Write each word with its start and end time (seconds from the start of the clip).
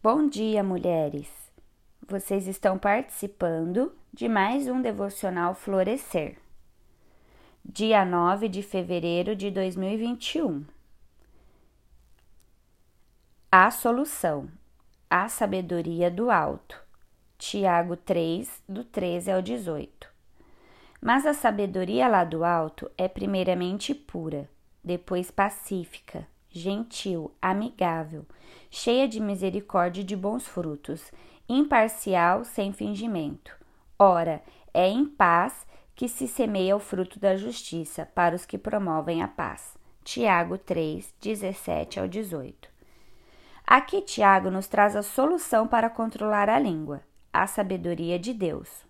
Bom 0.00 0.28
dia, 0.28 0.62
mulheres! 0.62 1.28
Vocês 2.06 2.46
estão 2.46 2.78
participando 2.78 3.92
de 4.14 4.28
mais 4.28 4.68
um 4.68 4.80
devocional 4.80 5.56
Florescer. 5.56 6.38
Dia 7.64 8.04
9 8.04 8.48
de 8.48 8.62
fevereiro 8.62 9.34
de 9.34 9.50
2021. 9.50 10.64
A 13.50 13.68
solução, 13.72 14.48
a 15.10 15.28
sabedoria 15.28 16.08
do 16.08 16.30
alto. 16.30 16.80
Tiago 17.36 17.96
3, 17.96 18.62
do 18.68 18.84
13 18.84 19.32
ao 19.32 19.42
18. 19.42 20.08
Mas 21.02 21.26
a 21.26 21.34
sabedoria 21.34 22.06
lá 22.06 22.22
do 22.22 22.44
alto 22.44 22.88
é 22.96 23.08
primeiramente 23.08 23.96
pura, 23.96 24.48
depois 24.84 25.32
pacífica 25.32 26.24
gentil, 26.50 27.32
amigável, 27.40 28.26
cheia 28.70 29.06
de 29.06 29.20
misericórdia 29.20 30.00
e 30.00 30.04
de 30.04 30.16
bons 30.16 30.46
frutos, 30.46 31.10
imparcial, 31.48 32.44
sem 32.44 32.72
fingimento. 32.72 33.56
Ora, 33.98 34.42
é 34.72 34.88
em 34.88 35.04
paz 35.04 35.66
que 35.94 36.08
se 36.08 36.28
semeia 36.28 36.76
o 36.76 36.80
fruto 36.80 37.18
da 37.18 37.36
justiça 37.36 38.06
para 38.14 38.34
os 38.36 38.46
que 38.46 38.56
promovem 38.56 39.22
a 39.22 39.28
paz. 39.28 39.76
Tiago 40.04 40.56
3, 40.56 41.14
17 41.20 42.00
ao 42.00 42.08
18. 42.08 42.68
Aqui 43.66 44.00
Tiago 44.00 44.50
nos 44.50 44.66
traz 44.66 44.96
a 44.96 45.02
solução 45.02 45.66
para 45.66 45.90
controlar 45.90 46.48
a 46.48 46.58
língua, 46.58 47.02
a 47.32 47.46
sabedoria 47.46 48.18
de 48.18 48.32
Deus. 48.32 48.86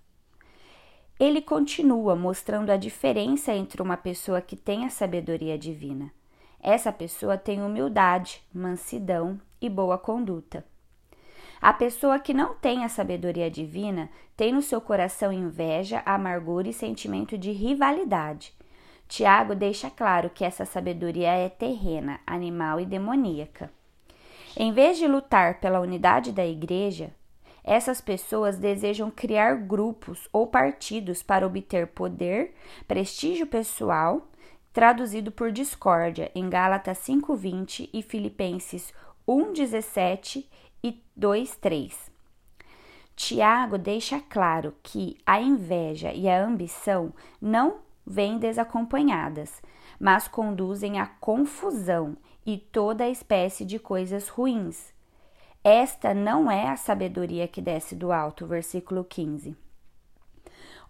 Ele 1.18 1.42
continua 1.42 2.14
mostrando 2.14 2.70
a 2.70 2.76
diferença 2.76 3.52
entre 3.52 3.82
uma 3.82 3.96
pessoa 3.96 4.40
que 4.40 4.54
tem 4.54 4.84
a 4.84 4.90
sabedoria 4.90 5.58
divina 5.58 6.12
essa 6.60 6.92
pessoa 6.92 7.38
tem 7.38 7.62
humildade, 7.62 8.42
mansidão 8.52 9.40
e 9.60 9.68
boa 9.68 9.96
conduta. 9.96 10.64
A 11.60 11.72
pessoa 11.72 12.18
que 12.18 12.32
não 12.32 12.54
tem 12.54 12.84
a 12.84 12.88
sabedoria 12.88 13.50
divina 13.50 14.08
tem 14.36 14.52
no 14.52 14.62
seu 14.62 14.80
coração 14.80 15.32
inveja, 15.32 16.02
amargura 16.06 16.68
e 16.68 16.72
sentimento 16.72 17.36
de 17.36 17.50
rivalidade. 17.50 18.54
Tiago 19.08 19.54
deixa 19.54 19.90
claro 19.90 20.30
que 20.30 20.44
essa 20.44 20.64
sabedoria 20.64 21.32
é 21.32 21.48
terrena, 21.48 22.20
animal 22.26 22.78
e 22.78 22.86
demoníaca. 22.86 23.70
Em 24.56 24.72
vez 24.72 24.98
de 24.98 25.06
lutar 25.06 25.60
pela 25.60 25.80
unidade 25.80 26.30
da 26.30 26.46
igreja, 26.46 27.10
essas 27.64 28.00
pessoas 28.00 28.56
desejam 28.56 29.10
criar 29.10 29.54
grupos 29.56 30.28
ou 30.32 30.46
partidos 30.46 31.22
para 31.22 31.46
obter 31.46 31.88
poder, 31.88 32.54
prestígio 32.86 33.46
pessoal 33.46 34.28
traduzido 34.78 35.32
por 35.32 35.50
discórdia 35.50 36.30
em 36.36 36.48
Gálatas 36.48 36.98
5:20 36.98 37.90
e 37.92 38.00
Filipenses 38.00 38.94
1:17 39.26 40.48
e 40.84 41.02
2:3. 41.16 42.08
Tiago 43.16 43.76
deixa 43.76 44.20
claro 44.20 44.72
que 44.80 45.18
a 45.26 45.40
inveja 45.40 46.12
e 46.12 46.28
a 46.28 46.40
ambição 46.40 47.12
não 47.42 47.78
vêm 48.06 48.38
desacompanhadas, 48.38 49.60
mas 49.98 50.28
conduzem 50.28 51.00
à 51.00 51.06
confusão 51.06 52.16
e 52.46 52.56
toda 52.56 53.08
espécie 53.08 53.64
de 53.64 53.80
coisas 53.80 54.28
ruins. 54.28 54.94
Esta 55.64 56.14
não 56.14 56.48
é 56.48 56.68
a 56.68 56.76
sabedoria 56.76 57.48
que 57.48 57.60
desce 57.60 57.96
do 57.96 58.12
alto, 58.12 58.46
versículo 58.46 59.02
15. 59.02 59.56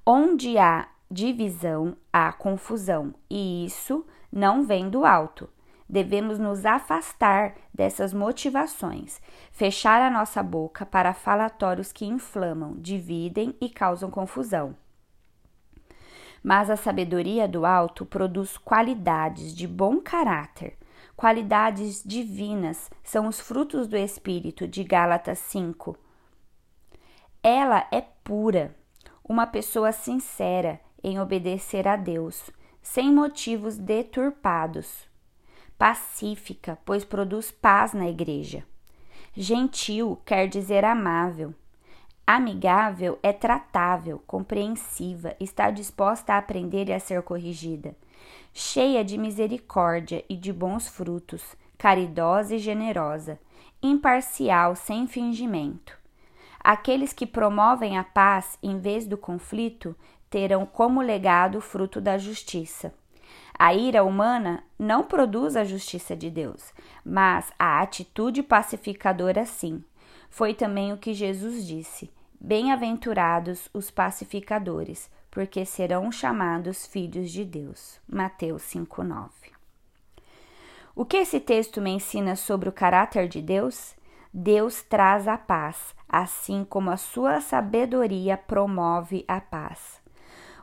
Onde 0.04 0.58
há 0.58 0.88
divisão 1.10 1.96
há 2.12 2.32
confusão, 2.32 3.14
e 3.30 3.64
isso 3.64 4.06
não 4.30 4.62
vem 4.62 4.90
do 4.90 5.04
alto. 5.04 5.48
Devemos 5.88 6.38
nos 6.38 6.66
afastar 6.66 7.54
dessas 7.72 8.12
motivações, 8.12 9.22
fechar 9.50 10.02
a 10.02 10.10
nossa 10.10 10.42
boca 10.42 10.84
para 10.84 11.14
falatórios 11.14 11.92
que 11.92 12.04
inflamam, 12.04 12.74
dividem 12.76 13.56
e 13.58 13.70
causam 13.70 14.10
confusão. 14.10 14.76
Mas 16.42 16.68
a 16.68 16.76
sabedoria 16.76 17.48
do 17.48 17.64
alto 17.64 18.04
produz 18.04 18.58
qualidades 18.58 19.54
de 19.54 19.66
bom 19.66 19.98
caráter. 19.98 20.76
Qualidades 21.16 22.02
divinas 22.04 22.90
são 23.02 23.26
os 23.26 23.40
frutos 23.40 23.88
do 23.88 23.96
Espírito 23.96 24.68
de 24.68 24.84
Gálatas 24.84 25.38
5. 25.38 25.96
Ela 27.42 27.88
é 27.90 28.02
pura, 28.02 28.76
uma 29.24 29.46
pessoa 29.46 29.90
sincera, 29.90 30.80
em 31.02 31.20
obedecer 31.20 31.86
a 31.86 31.96
Deus, 31.96 32.50
sem 32.82 33.12
motivos 33.12 33.76
deturpados. 33.76 35.06
Pacífica, 35.76 36.78
pois 36.84 37.04
produz 37.04 37.50
paz 37.50 37.92
na 37.92 38.08
igreja. 38.08 38.64
Gentil 39.34 40.20
quer 40.24 40.48
dizer 40.48 40.84
amável. 40.84 41.54
Amigável 42.26 43.18
é 43.22 43.32
tratável, 43.32 44.22
compreensiva, 44.26 45.34
está 45.40 45.70
disposta 45.70 46.34
a 46.34 46.38
aprender 46.38 46.88
e 46.88 46.92
a 46.92 47.00
ser 47.00 47.22
corrigida. 47.22 47.96
Cheia 48.52 49.04
de 49.04 49.16
misericórdia 49.16 50.24
e 50.28 50.36
de 50.36 50.52
bons 50.52 50.88
frutos, 50.88 51.56
caridosa 51.78 52.56
e 52.56 52.58
generosa, 52.58 53.38
imparcial, 53.82 54.74
sem 54.74 55.06
fingimento. 55.06 55.96
Aqueles 56.58 57.12
que 57.12 57.26
promovem 57.26 57.96
a 57.96 58.04
paz 58.04 58.58
em 58.62 58.78
vez 58.78 59.06
do 59.06 59.16
conflito 59.16 59.96
terão 60.30 60.66
como 60.66 61.00
legado 61.00 61.58
o 61.58 61.60
fruto 61.60 62.00
da 62.00 62.18
justiça. 62.18 62.92
A 63.58 63.74
ira 63.74 64.04
humana 64.04 64.62
não 64.78 65.02
produz 65.02 65.56
a 65.56 65.64
justiça 65.64 66.14
de 66.14 66.30
Deus, 66.30 66.72
mas 67.04 67.52
a 67.58 67.80
atitude 67.80 68.42
pacificadora 68.42 69.44
sim. 69.44 69.82
Foi 70.30 70.54
também 70.54 70.92
o 70.92 70.98
que 70.98 71.12
Jesus 71.12 71.66
disse: 71.66 72.10
Bem-aventurados 72.40 73.68
os 73.74 73.90
pacificadores, 73.90 75.10
porque 75.30 75.64
serão 75.64 76.12
chamados 76.12 76.86
filhos 76.86 77.30
de 77.30 77.44
Deus. 77.44 78.00
Mateus 78.08 78.62
5:9. 78.62 79.28
O 80.94 81.04
que 81.04 81.16
esse 81.16 81.40
texto 81.40 81.80
me 81.80 81.90
ensina 81.90 82.36
sobre 82.36 82.68
o 82.68 82.72
caráter 82.72 83.28
de 83.28 83.42
Deus? 83.42 83.96
Deus 84.32 84.82
traz 84.82 85.26
a 85.26 85.38
paz, 85.38 85.94
assim 86.08 86.64
como 86.64 86.90
a 86.90 86.96
sua 86.96 87.40
sabedoria 87.40 88.36
promove 88.36 89.24
a 89.26 89.40
paz. 89.40 90.00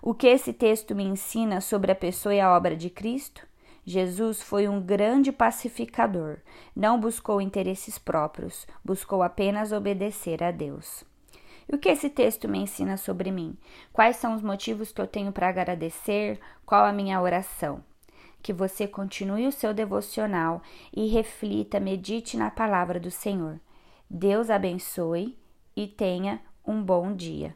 O 0.07 0.13
que 0.13 0.27
esse 0.27 0.53
texto 0.53 0.93
me 0.93 1.03
ensina 1.03 1.59
sobre 1.59 1.91
a 1.91 1.95
pessoa 1.95 2.35
e 2.35 2.39
a 2.39 2.55
obra 2.55 2.75
de 2.75 2.91
Cristo? 2.91 3.41
Jesus 3.83 4.39
foi 4.39 4.67
um 4.67 4.79
grande 4.79 5.31
pacificador, 5.31 6.37
não 6.75 6.99
buscou 6.99 7.41
interesses 7.41 7.97
próprios, 7.97 8.67
buscou 8.83 9.23
apenas 9.23 9.71
obedecer 9.71 10.43
a 10.43 10.51
Deus. 10.51 11.03
E 11.67 11.73
o 11.73 11.79
que 11.79 11.89
esse 11.89 12.07
texto 12.07 12.47
me 12.47 12.59
ensina 12.59 12.97
sobre 12.97 13.31
mim? 13.31 13.57
Quais 13.91 14.17
são 14.17 14.35
os 14.35 14.43
motivos 14.43 14.91
que 14.91 15.01
eu 15.01 15.07
tenho 15.07 15.31
para 15.31 15.49
agradecer? 15.49 16.39
Qual 16.67 16.85
a 16.85 16.93
minha 16.93 17.19
oração? 17.19 17.83
Que 18.43 18.53
você 18.53 18.87
continue 18.87 19.47
o 19.47 19.51
seu 19.51 19.73
devocional 19.73 20.61
e 20.95 21.07
reflita, 21.07 21.79
medite 21.79 22.37
na 22.37 22.51
palavra 22.51 22.99
do 22.99 23.09
Senhor. 23.09 23.59
Deus 24.07 24.51
abençoe 24.51 25.35
e 25.75 25.87
tenha 25.87 26.39
um 26.63 26.83
bom 26.83 27.11
dia. 27.11 27.55